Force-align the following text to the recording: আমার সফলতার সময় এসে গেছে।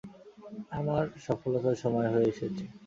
আমার 0.71 1.03
সফলতার 1.25 1.75
সময় 1.83 2.07
এসে 2.07 2.45
গেছে। 2.47 2.65